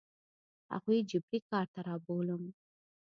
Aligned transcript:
هغوی 0.73 0.99
جبري 1.11 1.39
کار 1.49 1.65
ته 1.73 1.79
رابولم. 1.87 2.43